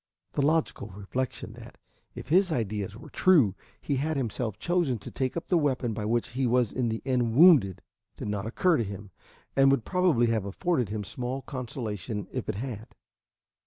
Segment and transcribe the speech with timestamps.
[0.31, 1.77] The logical reflection that,
[2.15, 6.05] if his ideas were true, he had himself chosen to take up the weapon by
[6.05, 7.83] which he was in the end wounded,
[8.17, 9.11] did not occur to him,
[9.55, 12.95] and would probably have afforded him small consolation if it had.